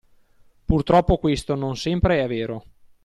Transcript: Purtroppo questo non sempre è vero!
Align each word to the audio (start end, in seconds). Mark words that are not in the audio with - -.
Purtroppo 0.65 1.19
questo 1.19 1.53
non 1.53 1.77
sempre 1.77 2.23
è 2.23 2.27
vero! 2.27 2.63